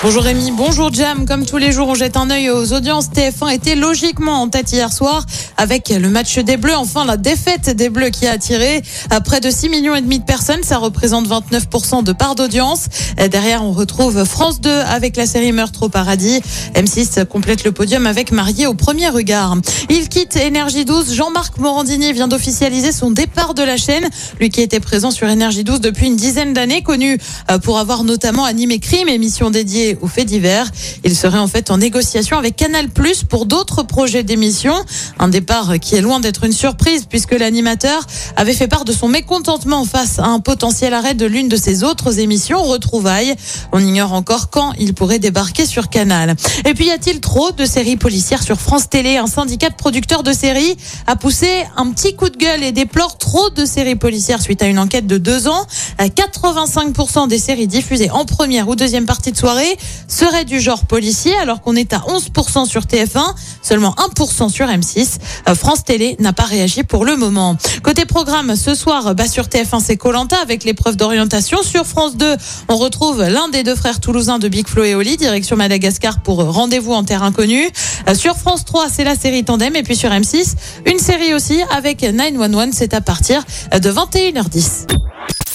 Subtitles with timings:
[0.00, 1.26] Bonjour Rémi, bonjour Jam.
[1.26, 3.08] Comme tous les jours, on jette un œil aux audiences.
[3.08, 6.76] TF1 était logiquement en tête hier soir avec le match des Bleus.
[6.76, 8.80] Enfin, la défaite des Bleus qui a attiré
[9.10, 10.62] à près de 6 millions et demi de personnes.
[10.62, 12.86] Ça représente 29% de part d'audience.
[13.28, 16.40] Derrière, on retrouve France 2 avec la série Meurtre au paradis.
[16.76, 19.56] M6 complète le podium avec Marié au premier regard.
[19.90, 21.12] Il quitte Énergie 12.
[21.12, 24.08] Jean-Marc Morandini vient d'officialiser son départ de la chaîne.
[24.38, 27.18] Lui qui était présent sur Énergie 12 depuis une dizaine d'années, connu
[27.50, 30.70] euh, pour avoir notamment animé Crime, émission dédiée aux faits divers.
[31.04, 34.74] Il serait en fait en négociation avec Canal Plus pour d'autres projets d'émission.
[35.18, 38.06] Un départ qui est loin d'être une surprise puisque l'animateur
[38.36, 41.84] avait fait part de son mécontentement face à un potentiel arrêt de l'une de ses
[41.84, 43.34] autres émissions, Retrouvailles.
[43.72, 46.34] On ignore encore quand il pourrait débarquer sur Canal.
[46.64, 49.16] Et puis y a-t-il trop de séries policières sur France Télé?
[49.16, 53.18] Un syndicat de producteurs de séries a poussé un petit coup de gueule et déplore
[53.18, 55.66] trop de séries policières suite à une enquête de deux ans.
[55.98, 61.34] 85% des séries diffusées en première ou deuxième partie de soirée serait du genre policier,
[61.36, 65.18] alors qu'on est à 11% sur TF1, seulement 1% sur M6.
[65.48, 67.56] Euh, France Télé n'a pas réagi pour le moment.
[67.82, 71.62] Côté programme, ce soir, bah, sur TF1, c'est Colanta avec l'épreuve d'orientation.
[71.62, 72.36] Sur France 2,
[72.68, 76.38] on retrouve l'un des deux frères toulousains de Big Flo et Oli, direction Madagascar pour
[76.44, 77.68] rendez-vous en terre inconnue.
[78.08, 79.76] Euh, sur France 3, c'est la série Tandem.
[79.76, 80.54] Et puis sur M6,
[80.86, 82.68] une série aussi avec 911.
[82.72, 85.07] C'est à partir de 21h10.